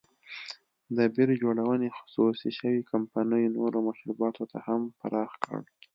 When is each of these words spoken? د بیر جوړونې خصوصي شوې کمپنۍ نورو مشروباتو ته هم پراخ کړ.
د 0.97 0.97
بیر 1.15 1.29
جوړونې 1.43 1.87
خصوصي 1.97 2.49
شوې 2.59 2.81
کمپنۍ 2.91 3.43
نورو 3.57 3.77
مشروباتو 3.87 4.43
ته 4.51 4.57
هم 4.67 4.81
پراخ 4.99 5.31
کړ. 5.45 5.59